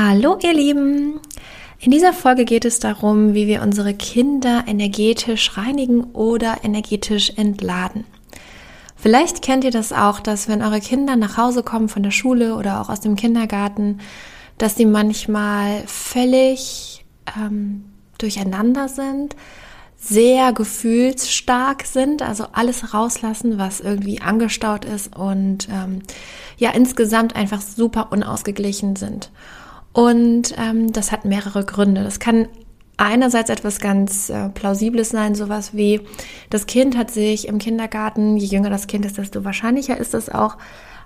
[0.00, 1.18] Hallo ihr Lieben!
[1.80, 8.04] In dieser Folge geht es darum, wie wir unsere Kinder energetisch reinigen oder energetisch entladen.
[8.94, 12.54] Vielleicht kennt ihr das auch, dass wenn eure Kinder nach Hause kommen von der Schule
[12.54, 13.98] oder auch aus dem Kindergarten,
[14.56, 17.04] dass sie manchmal völlig
[17.36, 17.84] ähm,
[18.18, 19.34] durcheinander sind,
[19.96, 26.02] sehr gefühlsstark sind, also alles rauslassen, was irgendwie angestaut ist und ähm,
[26.56, 29.32] ja insgesamt einfach super unausgeglichen sind.
[29.92, 32.04] Und ähm, das hat mehrere Gründe.
[32.04, 32.48] Das kann
[32.98, 36.00] einerseits etwas ganz äh, Plausibles sein, sowas wie,
[36.50, 40.28] das Kind hat sich im Kindergarten, je jünger das Kind ist, desto wahrscheinlicher ist es
[40.28, 40.58] auch,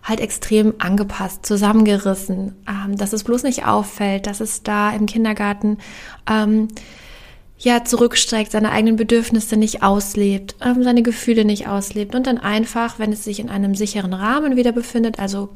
[0.03, 5.78] halt extrem angepasst, zusammengerissen, ähm, dass es bloß nicht auffällt, dass es da im Kindergarten
[6.28, 6.69] ähm,
[7.58, 12.98] ja zurückstreckt, seine eigenen Bedürfnisse nicht auslebt, ähm, seine Gefühle nicht auslebt und dann einfach,
[12.98, 15.50] wenn es sich in einem sicheren Rahmen wieder befindet, also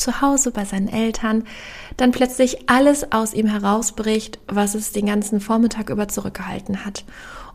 [0.00, 1.44] zu Hause bei seinen Eltern,
[1.96, 7.04] dann plötzlich alles aus ihm herausbricht, was es den ganzen Vormittag über zurückgehalten hat.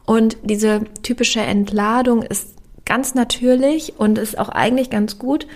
[0.05, 2.49] Und diese typische Entladung ist
[2.85, 5.47] ganz natürlich und ist auch eigentlich ganz gut,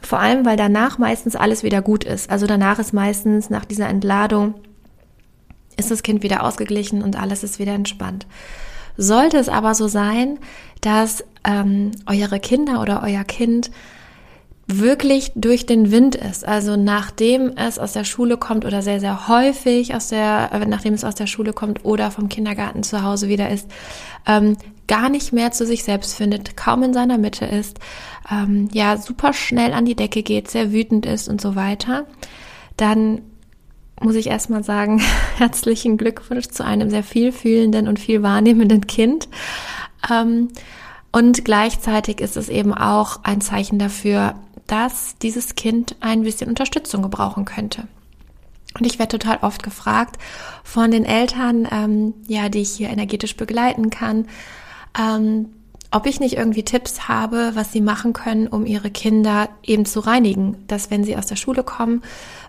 [0.00, 2.30] vor allem weil danach meistens alles wieder gut ist.
[2.30, 4.54] Also danach ist meistens nach dieser Entladung
[5.76, 8.26] ist das Kind wieder ausgeglichen und alles ist wieder entspannt.
[8.96, 10.38] Sollte es aber so sein,
[10.80, 13.70] dass ähm, eure Kinder oder euer Kind
[14.68, 16.46] wirklich durch den Wind ist.
[16.46, 20.94] Also nachdem es aus der Schule kommt oder sehr, sehr häufig aus der, äh, nachdem
[20.94, 23.70] es aus der Schule kommt oder vom Kindergarten zu Hause wieder ist,
[24.26, 24.56] ähm,
[24.88, 27.78] gar nicht mehr zu sich selbst findet, kaum in seiner Mitte ist,
[28.30, 32.06] ähm, ja, super schnell an die Decke geht, sehr wütend ist und so weiter,
[32.76, 33.22] dann
[34.00, 35.00] muss ich erstmal sagen,
[35.36, 39.28] herzlichen Glückwunsch zu einem sehr vielfühlenden und viel wahrnehmenden Kind.
[40.10, 40.48] Ähm,
[41.12, 44.34] und gleichzeitig ist es eben auch ein Zeichen dafür,
[44.66, 47.88] dass dieses Kind ein bisschen Unterstützung gebrauchen könnte.
[48.78, 50.16] Und ich werde total oft gefragt
[50.62, 54.26] von den Eltern, ähm, ja, die ich hier energetisch begleiten kann,
[54.98, 55.48] ähm,
[55.90, 60.00] ob ich nicht irgendwie Tipps habe, was sie machen können, um ihre Kinder eben zu
[60.00, 60.56] reinigen.
[60.66, 62.02] Dass wenn sie aus der Schule kommen,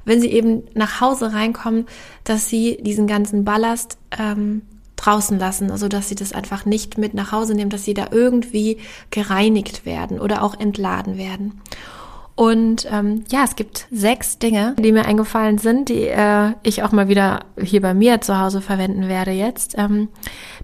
[0.06, 1.86] wenn sie eben nach Hause reinkommen,
[2.24, 4.64] dass sie diesen ganzen Ballast ähm,
[4.96, 8.08] draußen lassen, also dass sie das einfach nicht mit nach Hause nehmen, dass sie da
[8.12, 8.80] irgendwie
[9.12, 11.62] gereinigt werden oder auch entladen werden.
[12.38, 16.92] Und ähm, ja, es gibt sechs Dinge, die mir eingefallen sind, die äh, ich auch
[16.92, 19.74] mal wieder hier bei mir zu Hause verwenden werde jetzt.
[19.76, 20.10] Ähm,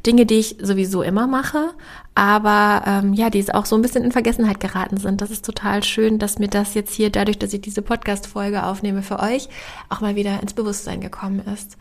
[0.05, 1.71] Dinge, die ich sowieso immer mache,
[2.13, 5.19] aber ähm, ja, die es auch so ein bisschen in Vergessenheit geraten sind.
[5.19, 9.01] Das ist total schön, dass mir das jetzt hier, dadurch, dass ich diese Podcast-Folge aufnehme
[9.01, 9.49] für euch,
[9.89, 11.77] auch mal wieder ins Bewusstsein gekommen ist.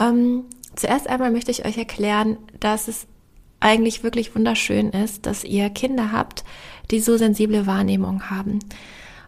[0.00, 0.42] Ähm,
[0.74, 3.06] zuerst einmal möchte ich euch erklären, dass es
[3.60, 6.42] eigentlich wirklich wunderschön ist, dass ihr Kinder habt,
[6.90, 8.58] die so sensible Wahrnehmung haben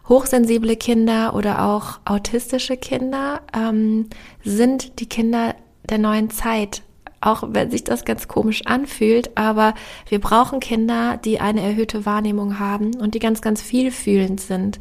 [0.07, 4.09] hochsensible Kinder oder auch autistische Kinder ähm,
[4.43, 5.55] sind die Kinder
[5.89, 6.81] der neuen Zeit.
[7.21, 9.75] Auch wenn sich das ganz komisch anfühlt, aber
[10.09, 14.79] wir brauchen Kinder, die eine erhöhte Wahrnehmung haben und die ganz, ganz vielfühlend sind,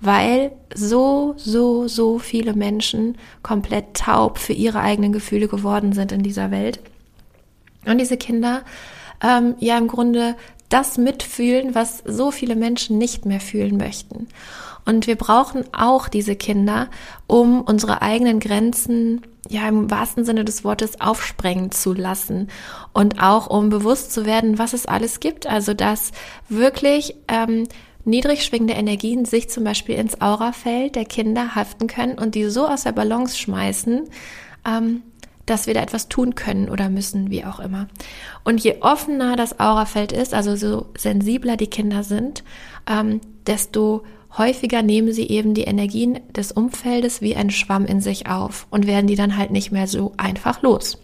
[0.00, 6.22] weil so, so, so viele Menschen komplett taub für ihre eigenen Gefühle geworden sind in
[6.22, 6.78] dieser Welt.
[7.86, 8.62] Und diese Kinder
[9.22, 10.36] ähm, ja im Grunde
[10.70, 14.28] das mitfühlen, was so viele Menschen nicht mehr fühlen möchten.
[14.86, 16.88] Und wir brauchen auch diese Kinder,
[17.26, 22.48] um unsere eigenen Grenzen ja im wahrsten Sinne des Wortes aufsprengen zu lassen
[22.92, 25.46] und auch um bewusst zu werden, was es alles gibt.
[25.46, 26.12] Also dass
[26.48, 27.66] wirklich ähm,
[28.04, 32.66] niedrig schwingende Energien sich zum Beispiel ins Aurafeld der Kinder haften können und die so
[32.66, 34.08] aus der Balance schmeißen,
[34.66, 35.02] ähm,
[35.50, 37.88] dass wir da etwas tun können oder müssen, wie auch immer.
[38.44, 42.44] Und je offener das Aurafeld ist, also so sensibler die Kinder sind,
[42.88, 44.04] ähm, desto
[44.38, 48.86] häufiger nehmen sie eben die Energien des Umfeldes wie ein Schwamm in sich auf und
[48.86, 50.98] werden die dann halt nicht mehr so einfach los.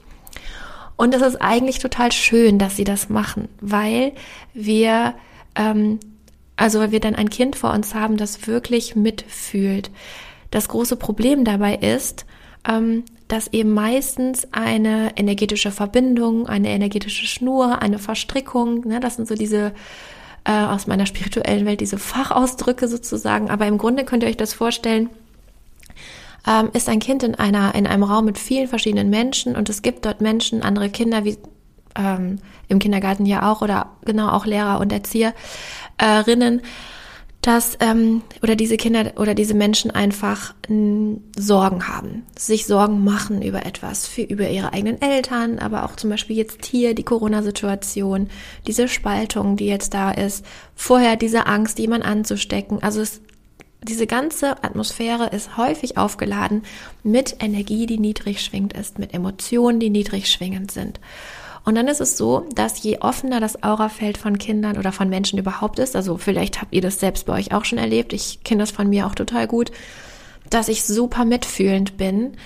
[0.96, 4.12] Und es ist eigentlich total schön, dass sie das machen, weil
[4.54, 5.14] wir,
[5.56, 5.98] ähm,
[6.56, 9.90] also weil wir dann ein Kind vor uns haben, das wirklich mitfühlt.
[10.50, 12.25] Das große Problem dabei ist,
[12.66, 19.26] ähm, dass eben meistens eine energetische Verbindung, eine energetische Schnur, eine Verstrickung, ne, das sind
[19.26, 19.73] so diese
[20.44, 23.50] äh, aus meiner spirituellen Welt, diese Fachausdrücke sozusagen.
[23.50, 25.11] Aber im Grunde könnt ihr euch das vorstellen,
[26.46, 29.82] ähm, ist ein Kind in einer, in einem Raum mit vielen verschiedenen Menschen und es
[29.82, 31.37] gibt dort Menschen, andere Kinder, wie
[31.96, 32.38] ähm,
[32.69, 36.62] im Kindergarten ja auch oder genau auch Lehrer und Erzieherinnen,
[37.46, 43.40] dass ähm, oder diese Kinder oder diese Menschen einfach m, Sorgen haben, sich Sorgen machen
[43.40, 48.31] über etwas, für über ihre eigenen Eltern, aber auch zum Beispiel jetzt hier die Corona-Situation,
[48.66, 50.44] diese Spaltung, die jetzt da ist,
[50.75, 52.82] vorher diese Angst, jemand anzustecken.
[52.82, 53.20] Also es,
[53.81, 56.64] diese ganze Atmosphäre ist häufig aufgeladen
[57.04, 60.98] mit Energie, die niedrig schwingend ist, mit Emotionen, die niedrig schwingend sind.
[61.66, 65.36] Und dann ist es so, dass je offener das Aurafeld von Kindern oder von Menschen
[65.36, 68.62] überhaupt ist, also vielleicht habt ihr das selbst bei euch auch schon erlebt, ich kenne
[68.62, 69.72] das von mir auch total gut,
[70.48, 72.36] dass ich super mitfühlend bin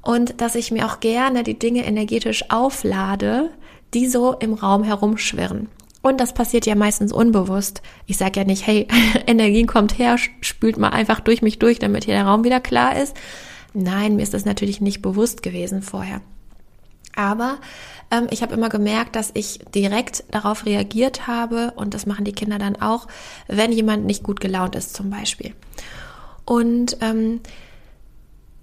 [0.00, 3.50] und dass ich mir auch gerne die Dinge energetisch auflade,
[3.92, 5.68] die so im Raum herumschwirren.
[6.00, 7.82] Und das passiert ja meistens unbewusst.
[8.06, 8.88] Ich sage ja nicht, hey,
[9.26, 12.96] Energie kommt her, spült mal einfach durch mich durch, damit hier der Raum wieder klar
[12.96, 13.14] ist.
[13.74, 16.22] Nein, mir ist das natürlich nicht bewusst gewesen vorher.
[17.20, 17.58] Aber
[18.10, 22.32] ähm, ich habe immer gemerkt, dass ich direkt darauf reagiert habe und das machen die
[22.32, 23.08] Kinder dann auch,
[23.46, 25.54] wenn jemand nicht gut gelaunt ist zum Beispiel.
[26.46, 27.40] Und ähm,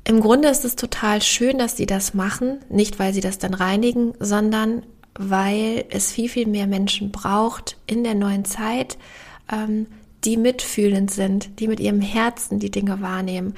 [0.06, 3.54] im Grunde ist es total schön, dass sie das machen, nicht weil sie das dann
[3.54, 4.82] reinigen, sondern
[5.14, 8.98] weil es viel, viel mehr Menschen braucht in der neuen Zeit,
[9.52, 9.86] ähm,
[10.24, 13.54] die mitfühlend sind, die mit ihrem Herzen die Dinge wahrnehmen.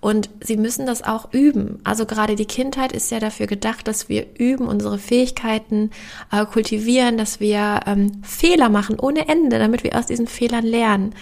[0.00, 1.78] Und sie müssen das auch üben.
[1.84, 5.90] Also gerade die Kindheit ist ja dafür gedacht, dass wir üben, unsere Fähigkeiten
[6.32, 11.14] äh, kultivieren, dass wir ähm, Fehler machen ohne Ende, damit wir aus diesen Fehlern lernen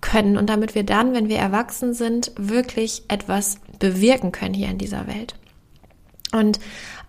[0.00, 4.78] können und damit wir dann, wenn wir erwachsen sind, wirklich etwas bewirken können hier in
[4.78, 5.34] dieser Welt.
[6.32, 6.58] Und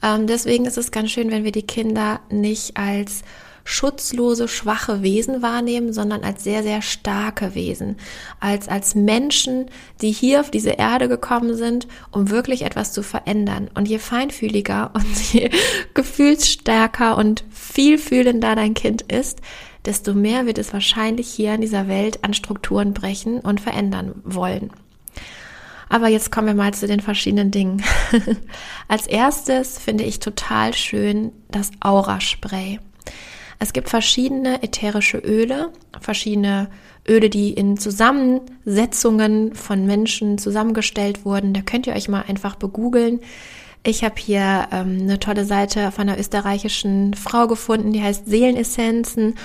[0.01, 3.23] ähm, deswegen ist es ganz schön, wenn wir die Kinder nicht als
[3.63, 7.97] schutzlose, schwache Wesen wahrnehmen, sondern als sehr, sehr starke Wesen,
[8.39, 9.67] als, als Menschen,
[10.01, 13.69] die hier auf diese Erde gekommen sind, um wirklich etwas zu verändern.
[13.73, 15.49] Und je feinfühliger und je
[15.93, 19.39] gefühlsstärker und vielfühlender dein Kind ist,
[19.85, 24.71] desto mehr wird es wahrscheinlich hier in dieser Welt an Strukturen brechen und verändern wollen.
[25.89, 27.83] Aber jetzt kommen wir mal zu den verschiedenen Dingen.
[28.87, 32.79] Als erstes finde ich total schön das Aura-Spray.
[33.63, 35.71] Es gibt verschiedene ätherische Öle,
[36.01, 36.69] verschiedene
[37.07, 41.53] Öle, die in Zusammensetzungen von Menschen zusammengestellt wurden.
[41.53, 43.21] Da könnt ihr euch mal einfach begoogeln.
[43.85, 49.35] Ich habe hier ähm, eine tolle Seite von einer österreichischen Frau gefunden, die heißt Seelenessenzen.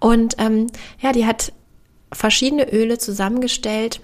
[0.00, 0.66] Und ähm,
[1.00, 1.54] ja, die hat
[2.12, 4.02] verschiedene Öle zusammengestellt,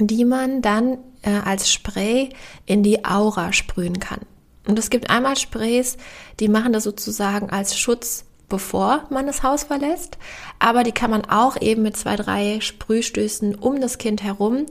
[0.00, 2.30] die man dann äh, als Spray
[2.66, 4.22] in die Aura sprühen kann.
[4.66, 5.96] Und es gibt einmal Sprays,
[6.40, 10.18] die machen das sozusagen als Schutz bevor man das Haus verlässt.
[10.58, 14.66] Aber die kann man auch eben mit zwei, drei Sprühstößen um das Kind herum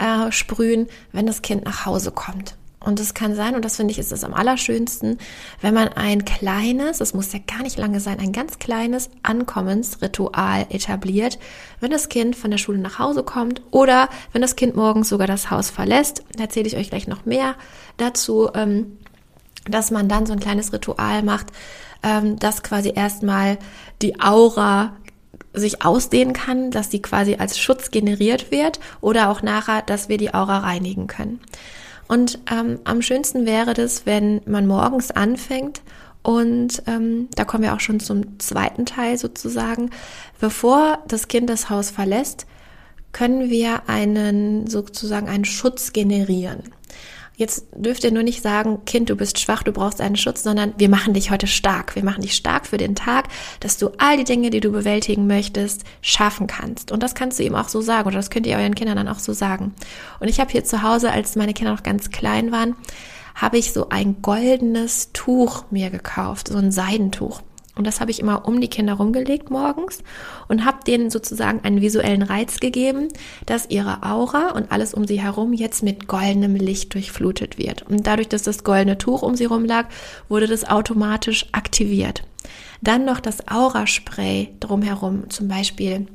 [0.00, 2.56] äh, sprühen, wenn das Kind nach Hause kommt.
[2.84, 5.18] Und es kann sein, und das finde ich ist es am allerschönsten,
[5.62, 10.66] wenn man ein kleines, es muss ja gar nicht lange sein, ein ganz kleines Ankommensritual
[10.68, 11.38] etabliert,
[11.80, 15.26] wenn das Kind von der Schule nach Hause kommt oder wenn das Kind morgens sogar
[15.26, 16.24] das Haus verlässt.
[16.36, 17.54] Da erzähle ich euch gleich noch mehr
[17.96, 18.98] dazu, ähm,
[19.66, 21.46] dass man dann so ein kleines Ritual macht,
[22.04, 23.58] ähm, dass quasi erstmal
[24.02, 24.92] die Aura
[25.54, 30.18] sich ausdehnen kann, dass die quasi als Schutz generiert wird oder auch nachher, dass wir
[30.18, 31.40] die Aura reinigen können.
[32.06, 35.80] Und ähm, am schönsten wäre das, wenn man morgens anfängt
[36.22, 39.90] und ähm, da kommen wir auch schon zum zweiten Teil sozusagen.
[40.40, 42.46] Bevor das Kind das Haus verlässt,
[43.12, 46.62] können wir einen sozusagen einen Schutz generieren.
[47.36, 50.72] Jetzt dürft ihr nur nicht sagen, Kind, du bist schwach, du brauchst einen Schutz, sondern
[50.76, 51.96] wir machen dich heute stark.
[51.96, 53.26] Wir machen dich stark für den Tag,
[53.58, 56.92] dass du all die Dinge, die du bewältigen möchtest, schaffen kannst.
[56.92, 59.08] Und das kannst du ihm auch so sagen oder das könnt ihr euren Kindern dann
[59.08, 59.74] auch so sagen.
[60.20, 62.76] Und ich habe hier zu Hause, als meine Kinder noch ganz klein waren,
[63.34, 67.42] habe ich so ein goldenes Tuch mir gekauft, so ein Seidentuch.
[67.76, 70.04] Und das habe ich immer um die Kinder rumgelegt morgens
[70.46, 73.08] und habe denen sozusagen einen visuellen Reiz gegeben,
[73.46, 77.82] dass ihre Aura und alles um sie herum jetzt mit goldenem Licht durchflutet wird.
[77.82, 79.88] Und dadurch, dass das goldene Tuch um sie rum lag,
[80.28, 82.22] wurde das automatisch aktiviert.
[82.80, 86.06] Dann noch das Aura-Spray drumherum, zum Beispiel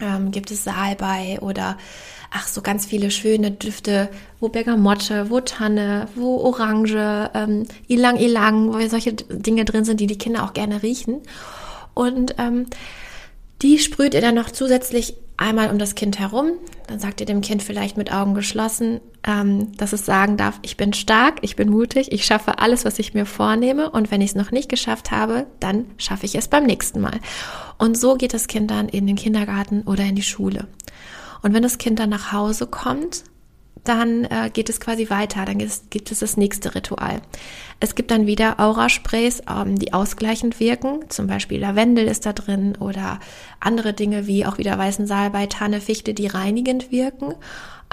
[0.00, 1.76] ähm, gibt es Salbei oder
[2.32, 4.08] ach, so ganz viele schöne Düfte,
[4.40, 10.06] wo Bergamotte, wo Tanne, wo Orange, ähm, Ilang Ilang, wo solche Dinge drin sind, die
[10.06, 11.20] die Kinder auch gerne riechen.
[11.94, 12.66] Und ähm,
[13.60, 16.52] die sprüht ihr dann noch zusätzlich einmal um das Kind herum.
[16.86, 20.76] Dann sagt ihr dem Kind vielleicht mit Augen geschlossen, ähm, dass es sagen darf, ich
[20.76, 24.30] bin stark, ich bin mutig, ich schaffe alles, was ich mir vornehme und wenn ich
[24.30, 27.20] es noch nicht geschafft habe, dann schaffe ich es beim nächsten Mal.
[27.78, 30.66] Und so geht das Kind dann in den Kindergarten oder in die Schule.
[31.42, 33.24] Und wenn das Kind dann nach Hause kommt,
[33.84, 37.20] dann äh, geht es quasi weiter, dann gibt es das nächste Ritual.
[37.80, 42.76] Es gibt dann wieder Aurasprays, ähm, die ausgleichend wirken, zum Beispiel Lavendel ist da drin
[42.78, 43.18] oder
[43.58, 47.34] andere Dinge wie auch wieder weißen Salbei, Tanne, Fichte, die reinigend wirken.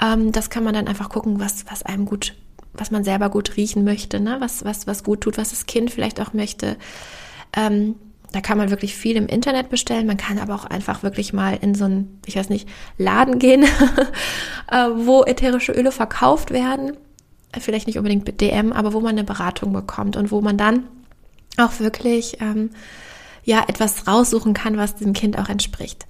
[0.00, 2.36] Ähm, das kann man dann einfach gucken, was, was einem gut,
[2.72, 4.36] was man selber gut riechen möchte, ne?
[4.38, 6.76] was, was, was gut tut, was das Kind vielleicht auch möchte.
[7.56, 7.96] Ähm,
[8.32, 10.06] da kann man wirklich viel im Internet bestellen.
[10.06, 13.64] Man kann aber auch einfach wirklich mal in so einen, ich weiß nicht, Laden gehen,
[14.70, 16.96] äh, wo ätherische Öle verkauft werden.
[17.58, 20.84] Vielleicht nicht unbedingt mit DM, aber wo man eine Beratung bekommt und wo man dann
[21.56, 22.70] auch wirklich ähm,
[23.42, 26.06] ja etwas raussuchen kann, was dem Kind auch entspricht.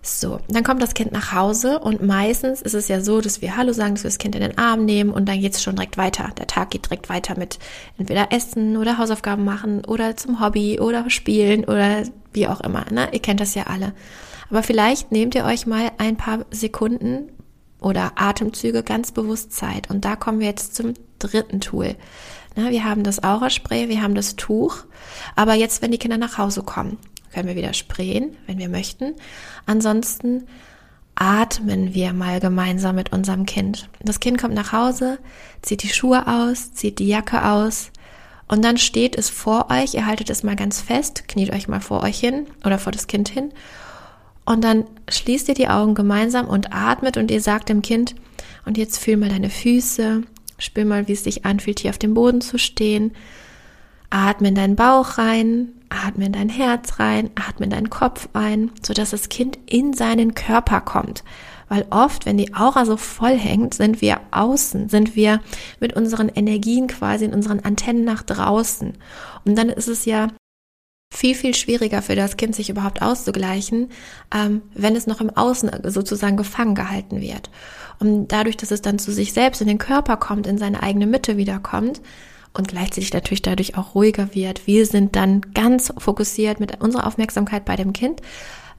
[0.00, 3.56] So, dann kommt das Kind nach Hause und meistens ist es ja so, dass wir
[3.56, 5.76] Hallo sagen, dass wir das Kind in den Arm nehmen und dann geht es schon
[5.76, 6.30] direkt weiter.
[6.38, 7.58] Der Tag geht direkt weiter mit
[7.98, 12.86] entweder Essen oder Hausaufgaben machen oder zum Hobby oder Spielen oder wie auch immer.
[12.90, 13.08] Ne?
[13.12, 13.92] Ihr kennt das ja alle.
[14.50, 17.30] Aber vielleicht nehmt ihr euch mal ein paar Sekunden
[17.80, 19.90] oder Atemzüge ganz bewusst Zeit.
[19.90, 21.96] Und da kommen wir jetzt zum dritten Tool.
[22.56, 24.84] Na, wir haben das Auraspray, wir haben das Tuch.
[25.36, 26.98] Aber jetzt, wenn die Kinder nach Hause kommen,
[27.32, 29.14] können wir wieder sprayen, wenn wir möchten.
[29.66, 30.44] Ansonsten
[31.14, 33.88] atmen wir mal gemeinsam mit unserem Kind.
[34.00, 35.18] Das Kind kommt nach Hause,
[35.62, 37.90] zieht die Schuhe aus, zieht die Jacke aus
[38.46, 39.94] und dann steht es vor euch.
[39.94, 43.08] Ihr haltet es mal ganz fest, kniet euch mal vor euch hin oder vor das
[43.08, 43.52] Kind hin
[44.48, 48.14] und dann schließt ihr die Augen gemeinsam und atmet und ihr sagt dem Kind,
[48.64, 50.22] und jetzt fühl mal deine Füße,
[50.58, 53.12] spür mal, wie es sich anfühlt, hier auf dem Boden zu stehen.
[54.08, 58.70] Atme in deinen Bauch rein, Atme in dein Herz rein, atme in deinen Kopf ein,
[58.82, 61.24] sodass das Kind in seinen Körper kommt.
[61.68, 65.40] Weil oft, wenn die Aura so voll hängt, sind wir außen, sind wir
[65.80, 68.94] mit unseren Energien quasi in unseren Antennen nach draußen.
[69.44, 70.28] Und dann ist es ja
[71.12, 73.90] viel, viel schwieriger für das Kind, sich überhaupt auszugleichen,
[74.34, 77.50] ähm, wenn es noch im Außen sozusagen gefangen gehalten wird.
[77.98, 81.06] Und dadurch, dass es dann zu sich selbst in den Körper kommt, in seine eigene
[81.06, 82.00] Mitte wiederkommt,
[82.54, 84.66] und gleichzeitig natürlich dadurch auch ruhiger wird.
[84.66, 88.20] Wir sind dann ganz fokussiert mit unserer Aufmerksamkeit bei dem Kind,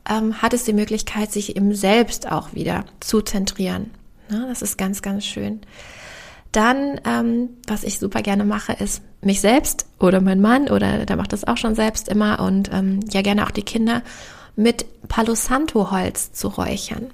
[0.09, 3.91] ähm, hat es die Möglichkeit, sich im Selbst auch wieder zu zentrieren.
[4.31, 5.61] Ja, das ist ganz, ganz schön.
[6.51, 11.15] Dann, ähm, was ich super gerne mache, ist mich selbst oder mein Mann oder der
[11.15, 14.01] macht das auch schon selbst immer und ähm, ja gerne auch die Kinder
[14.55, 17.07] mit Palo Santo Holz zu räuchern.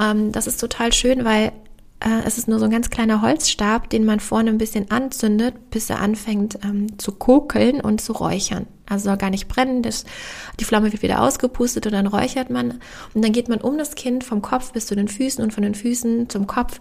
[0.00, 1.52] Ähm, das ist total schön, weil
[2.00, 5.70] äh, es ist nur so ein ganz kleiner Holzstab, den man vorne ein bisschen anzündet,
[5.70, 8.66] bis er anfängt ähm, zu kokeln und zu räuchern.
[8.88, 10.04] Also soll gar nicht brennen, das,
[10.58, 12.80] die Flamme wird wieder ausgepustet und dann räuchert man.
[13.14, 15.62] Und dann geht man um das Kind vom Kopf bis zu den Füßen und von
[15.62, 16.80] den Füßen zum Kopf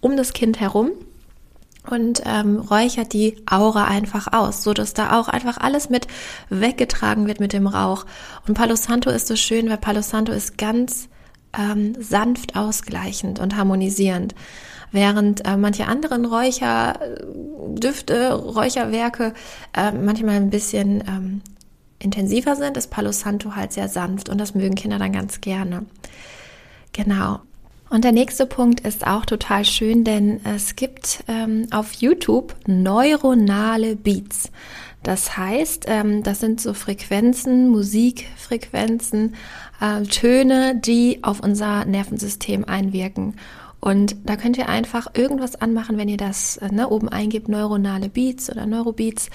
[0.00, 0.90] um das Kind herum
[1.88, 6.08] und ähm, räuchert die Aura einfach aus, so dass da auch einfach alles mit
[6.50, 8.04] weggetragen wird mit dem Rauch.
[8.46, 11.08] Und Palo Santo ist so schön, weil Palo Santo ist ganz
[11.56, 14.34] ähm, sanft ausgleichend und harmonisierend.
[14.92, 19.34] Während äh, manche anderen Räucherdüfte, Räucherwerke
[19.76, 21.42] äh, manchmal ein bisschen ähm,
[21.98, 25.86] intensiver sind, ist Palo Santo halt sehr sanft und das mögen Kinder dann ganz gerne.
[26.92, 27.40] Genau.
[27.88, 33.94] Und der nächste Punkt ist auch total schön, denn es gibt ähm, auf YouTube neuronale
[33.94, 34.50] Beats.
[35.06, 39.36] Das heißt, ähm, das sind so Frequenzen, Musikfrequenzen,
[39.80, 43.36] äh, Töne, die auf unser Nervensystem einwirken.
[43.78, 48.08] Und da könnt ihr einfach irgendwas anmachen, wenn ihr das äh, ne, oben eingibt, neuronale
[48.08, 49.30] Beats oder Neurobeats,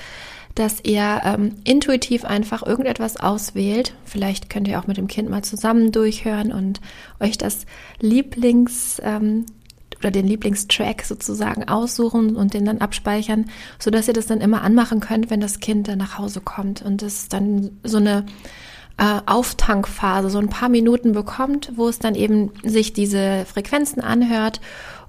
[0.55, 3.93] dass ihr ähm, intuitiv einfach irgendetwas auswählt.
[4.03, 6.81] Vielleicht könnt ihr auch mit dem Kind mal zusammen durchhören und
[7.21, 7.65] euch das
[8.01, 9.45] Lieblings ähm,
[10.01, 13.45] oder den Lieblingstrack sozusagen aussuchen und den dann abspeichern,
[13.79, 16.81] so dass ihr das dann immer anmachen könnt, wenn das Kind dann nach Hause kommt
[16.81, 18.25] und es dann so eine
[18.97, 24.59] äh, Auftankphase, so ein paar Minuten bekommt, wo es dann eben sich diese Frequenzen anhört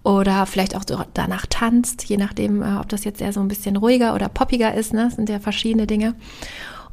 [0.05, 0.85] oder vielleicht auch
[1.15, 4.75] danach tanzt, je nachdem, äh, ob das jetzt eher so ein bisschen ruhiger oder poppiger
[4.75, 5.05] ist, ne?
[5.05, 6.15] Das sind ja verschiedene Dinge.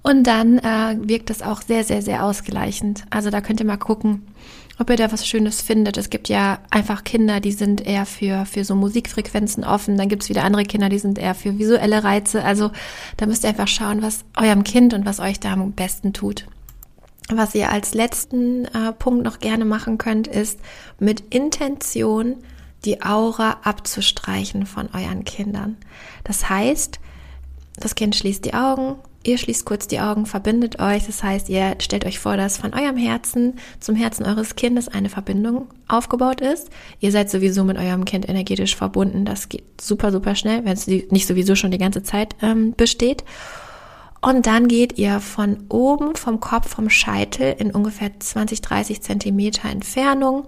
[0.10, 3.04] Und dann äh, wirkt das auch sehr, sehr, sehr ausgleichend.
[3.12, 4.26] Also da könnt ihr mal gucken,
[4.80, 5.98] ob ihr da was Schönes findet.
[5.98, 9.98] Es gibt ja einfach Kinder, die sind eher für, für so Musikfrequenzen offen.
[9.98, 12.44] Dann gibt's wieder andere Kinder, die sind eher für visuelle Reize.
[12.44, 12.72] Also
[13.18, 16.48] da müsst ihr einfach schauen, was eurem Kind und was euch da am besten tut.
[17.32, 20.60] Was ihr als letzten äh, Punkt noch gerne machen könnt, ist
[20.98, 22.38] mit Intention
[22.84, 25.78] die Aura abzustreichen von euren Kindern.
[26.24, 27.00] Das heißt,
[27.78, 31.06] das Kind schließt die Augen, Ihr schließt kurz die Augen, verbindet euch.
[31.06, 35.10] Das heißt, ihr stellt euch vor, dass von eurem Herzen zum Herzen eures Kindes eine
[35.10, 36.70] Verbindung aufgebaut ist.
[37.02, 39.26] Ihr seid sowieso mit eurem Kind energetisch verbunden.
[39.26, 43.26] Das geht super, super schnell, wenn es nicht sowieso schon die ganze Zeit ähm, besteht.
[44.22, 49.70] Und dann geht ihr von oben, vom Kopf, vom Scheitel in ungefähr 20, 30 Zentimeter
[49.70, 50.48] Entfernung.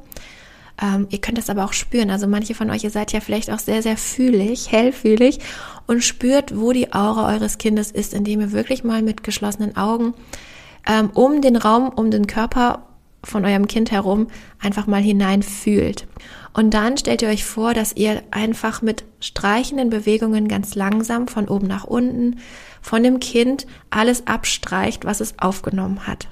[0.81, 2.09] Ähm, ihr könnt das aber auch spüren.
[2.09, 5.39] Also manche von euch, ihr seid ja vielleicht auch sehr, sehr fühlig, hellfühlig
[5.87, 10.13] und spürt, wo die Aura eures Kindes ist, indem ihr wirklich mal mit geschlossenen Augen
[10.87, 12.87] ähm, um den Raum, um den Körper
[13.23, 14.27] von eurem Kind herum
[14.59, 16.07] einfach mal hinein fühlt.
[16.53, 21.47] Und dann stellt ihr euch vor, dass ihr einfach mit streichenden Bewegungen ganz langsam von
[21.47, 22.39] oben nach unten
[22.81, 26.27] von dem Kind alles abstreicht, was es aufgenommen hat.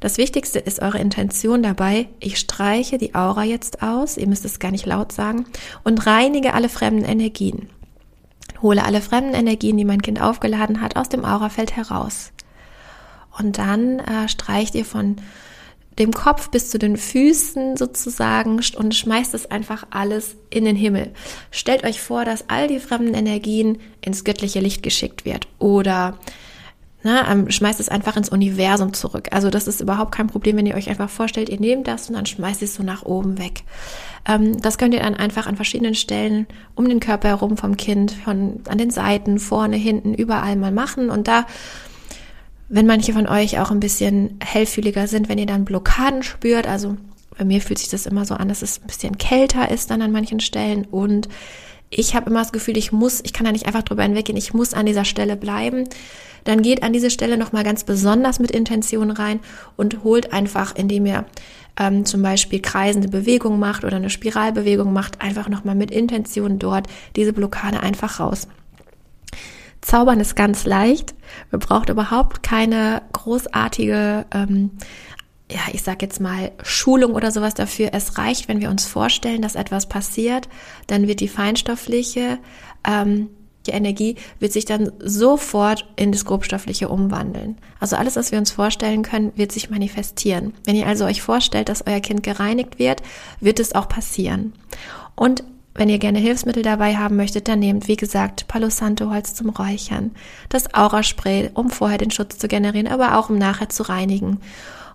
[0.00, 2.08] Das Wichtigste ist eure Intention dabei.
[2.20, 5.46] Ich streiche die Aura jetzt aus, ihr müsst es gar nicht laut sagen,
[5.84, 7.68] und reinige alle fremden Energien.
[8.62, 12.32] Hole alle fremden Energien, die mein Kind aufgeladen hat, aus dem Aurafeld heraus.
[13.38, 15.16] Und dann äh, streicht ihr von
[15.98, 21.12] dem Kopf bis zu den Füßen sozusagen und schmeißt es einfach alles in den Himmel.
[21.50, 26.18] Stellt euch vor, dass all die fremden Energien ins göttliche Licht geschickt wird oder
[27.02, 29.28] na, ähm, schmeißt es einfach ins Universum zurück.
[29.30, 32.16] Also das ist überhaupt kein Problem, wenn ihr euch einfach vorstellt, ihr nehmt das und
[32.16, 33.62] dann schmeißt es so nach oben weg.
[34.26, 38.10] Ähm, das könnt ihr dann einfach an verschiedenen Stellen um den Körper herum vom Kind,
[38.12, 41.46] von an den Seiten, vorne, hinten, überall mal machen und da
[42.70, 46.96] wenn manche von euch auch ein bisschen hellfühliger sind, wenn ihr dann Blockaden spürt, also
[47.38, 50.02] bei mir fühlt sich das immer so an, dass es ein bisschen kälter ist dann
[50.02, 51.28] an manchen Stellen und
[51.90, 54.52] ich habe immer das Gefühl, ich muss, ich kann da nicht einfach drüber hinweggehen, ich
[54.52, 55.88] muss an dieser Stelle bleiben.
[56.48, 59.40] Dann geht an diese Stelle nochmal ganz besonders mit Intention rein
[59.76, 61.26] und holt einfach, indem ihr
[61.78, 66.86] ähm, zum Beispiel kreisende Bewegung macht oder eine Spiralbewegung macht, einfach nochmal mit Intention dort
[67.16, 68.48] diese Blockade einfach raus.
[69.82, 71.14] Zaubern ist ganz leicht.
[71.50, 74.70] Man braucht überhaupt keine großartige, ähm,
[75.52, 77.90] ja, ich sag jetzt mal Schulung oder sowas dafür.
[77.92, 80.48] Es reicht, wenn wir uns vorstellen, dass etwas passiert,
[80.86, 82.38] dann wird die feinstoffliche
[82.88, 83.28] ähm,
[83.66, 87.58] die Energie wird sich dann sofort in das grobstoffliche umwandeln.
[87.80, 90.54] Also alles, was wir uns vorstellen können, wird sich manifestieren.
[90.64, 93.02] Wenn ihr also euch vorstellt, dass euer Kind gereinigt wird,
[93.40, 94.54] wird es auch passieren.
[95.14, 95.44] Und
[95.74, 99.50] wenn ihr gerne Hilfsmittel dabei haben möchtet, dann nehmt, wie gesagt, Palo Santo Holz zum
[99.50, 100.10] Räuchern,
[100.48, 104.40] das Aura-Spray, um vorher den Schutz zu generieren, aber auch um nachher zu reinigen.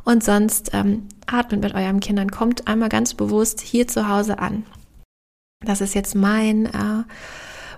[0.04, 4.66] Und sonst ähm, atmet mit euren Kindern, kommt einmal ganz bewusst hier zu Hause an.
[5.66, 7.04] Das ist jetzt mein, äh,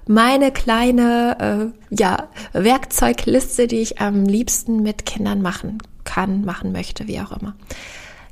[0.07, 7.07] meine kleine äh, ja, Werkzeugliste, die ich am liebsten mit Kindern machen kann, machen möchte,
[7.07, 7.55] wie auch immer.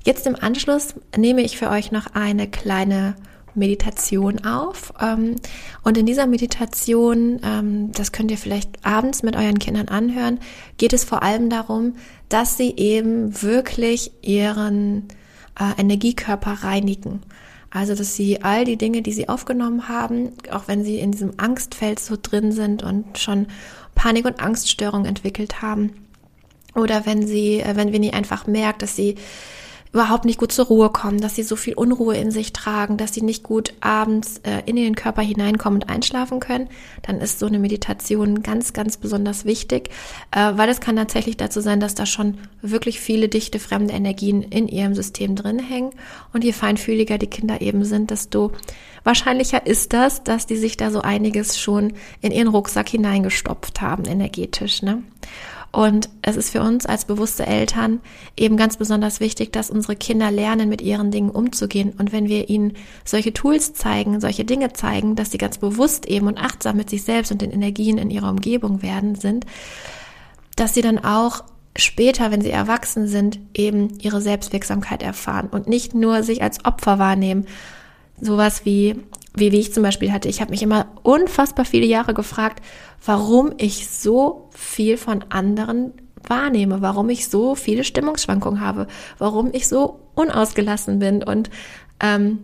[0.05, 3.15] Jetzt im Anschluss nehme ich für euch noch eine kleine
[3.55, 4.93] Meditation auf.
[5.01, 5.35] Ähm,
[5.83, 10.39] und in dieser Meditation, ähm, das könnt ihr vielleicht abends mit euren Kindern anhören,
[10.77, 11.95] geht es vor allem darum,
[12.29, 15.07] dass sie eben wirklich ihren
[15.59, 17.21] äh, Energiekörper reinigen.
[17.73, 21.33] Also, dass sie all die Dinge, die sie aufgenommen haben, auch wenn sie in diesem
[21.37, 23.47] Angstfeld so drin sind und schon
[23.95, 25.93] Panik- und Angststörungen entwickelt haben,
[26.75, 29.15] oder wenn sie, äh, wenn Winnie einfach merkt, dass sie
[29.93, 33.13] überhaupt nicht gut zur Ruhe kommen, dass sie so viel Unruhe in sich tragen, dass
[33.13, 36.67] sie nicht gut abends äh, in den Körper hineinkommen und einschlafen können,
[37.03, 39.91] dann ist so eine Meditation ganz, ganz besonders wichtig,
[40.31, 44.41] äh, weil es kann tatsächlich dazu sein, dass da schon wirklich viele dichte fremde Energien
[44.41, 45.91] in ihrem System drin hängen.
[46.33, 48.51] Und je feinfühliger die Kinder eben sind, desto
[49.03, 54.05] wahrscheinlicher ist das, dass die sich da so einiges schon in ihren Rucksack hineingestopft haben,
[54.05, 54.81] energetisch.
[54.81, 55.03] Ne?
[55.75, 57.99] Und es ist für uns als bewusste Eltern
[58.37, 61.93] eben ganz besonders wichtig, dass unsere Kinder lernen, mit ihren Dingen umzugehen.
[61.97, 66.27] Und wenn wir ihnen solche Tools zeigen, solche Dinge zeigen, dass sie ganz bewusst eben
[66.27, 69.47] und achtsam mit sich selbst und den Energien in ihrer Umgebung werden sind,
[70.55, 71.43] dass sie dann auch
[71.75, 76.99] später, wenn sie erwachsen sind, eben ihre Selbstwirksamkeit erfahren und nicht nur sich als Opfer
[76.99, 77.47] wahrnehmen.
[78.21, 78.97] Sowas wie,
[79.35, 80.29] wie, wie ich zum Beispiel hatte.
[80.29, 82.63] Ich habe mich immer unfassbar viele Jahre gefragt,
[83.05, 85.93] warum ich so viel von anderen
[86.27, 91.49] wahrnehme, warum ich so viele Stimmungsschwankungen habe, warum ich so unausgelassen bin und
[91.99, 92.39] ähm,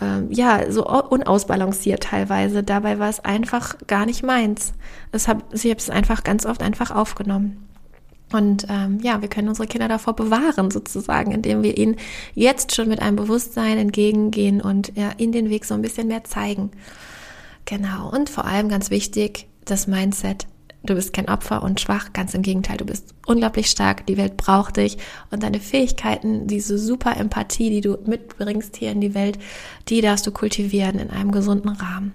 [0.00, 2.62] ähm, ja, so unausbalanciert teilweise.
[2.62, 4.72] Dabei war es einfach gar nicht meins.
[5.12, 7.67] Es hab, ich habe es einfach ganz oft einfach aufgenommen.
[8.32, 11.96] Und ähm, ja, wir können unsere Kinder davor bewahren, sozusagen, indem wir ihnen
[12.34, 16.24] jetzt schon mit einem Bewusstsein entgegengehen und ja, ihnen den Weg so ein bisschen mehr
[16.24, 16.70] zeigen.
[17.64, 18.10] Genau.
[18.10, 20.46] Und vor allem ganz wichtig, das Mindset.
[20.84, 24.36] Du bist kein Opfer und schwach, ganz im Gegenteil, du bist unglaublich stark, die Welt
[24.36, 24.96] braucht dich
[25.30, 29.38] und deine Fähigkeiten, diese super Empathie, die du mitbringst hier in die Welt,
[29.88, 32.12] die darfst du kultivieren in einem gesunden Rahmen.